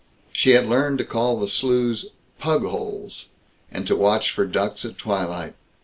She 0.33 0.53
had 0.53 0.65
learned 0.65 0.97
to 0.97 1.05
call 1.05 1.37
the 1.37 1.47
slews 1.47 2.07
"pugholes," 2.39 3.27
and 3.71 3.85
to 3.85 3.95
watch 3.95 4.31
for 4.31 4.47
ducks 4.47 4.83
at 4.83 4.97
twilight. 4.97 5.53